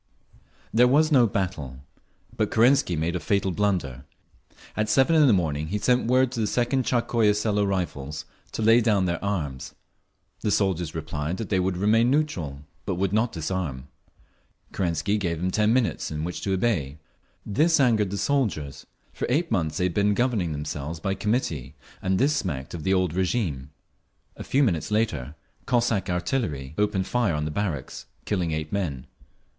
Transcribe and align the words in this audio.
There 0.73 0.87
was 0.87 1.11
no 1.11 1.27
battle. 1.27 1.81
But 2.35 2.49
Kerensky 2.49 2.95
made 2.95 3.15
a 3.15 3.19
fatal 3.19 3.51
blunder. 3.51 4.03
At 4.75 4.89
seven 4.89 5.15
in 5.15 5.27
the 5.27 5.31
morning 5.31 5.67
he 5.67 5.77
sent 5.77 6.07
word 6.07 6.31
to 6.31 6.39
the 6.39 6.47
Second 6.47 6.85
Tsarskoye 6.87 7.35
Selo 7.35 7.63
Rifles 7.63 8.25
to 8.53 8.63
lay 8.63 8.81
down 8.81 9.05
their 9.05 9.23
arms. 9.23 9.75
The 10.39 10.49
soldiers 10.49 10.95
replied 10.95 11.37
that 11.37 11.49
they 11.49 11.59
would 11.59 11.77
remain 11.77 12.09
neutral, 12.09 12.61
but 12.83 12.95
would 12.95 13.13
not 13.13 13.31
disarm. 13.31 13.89
Kerensky 14.71 15.19
gave 15.19 15.37
them 15.39 15.51
ten 15.51 15.71
minutes 15.71 16.09
in 16.09 16.23
which 16.23 16.41
to 16.41 16.53
obey. 16.53 16.97
This 17.45 17.79
angered 17.79 18.09
the 18.09 18.17
soldiers; 18.17 18.87
for 19.13 19.27
eight 19.29 19.51
months 19.51 19.77
they 19.77 19.85
had 19.85 19.93
been 19.93 20.15
governing 20.15 20.51
themselves 20.51 20.99
by 20.99 21.13
committee, 21.13 21.75
and 22.01 22.17
this 22.17 22.35
smacked 22.35 22.73
of 22.73 22.81
the 22.81 22.91
old 22.95 23.13
régime…. 23.13 23.67
A 24.35 24.43
few 24.43 24.63
minutes 24.63 24.89
later 24.89 25.35
Cossack 25.67 26.09
artillery 26.09 26.73
opened 26.79 27.05
fire 27.05 27.35
on 27.35 27.45
the 27.45 27.51
barracks, 27.51 28.07
killing 28.25 28.51
eight 28.51 28.71
men. 28.71 29.05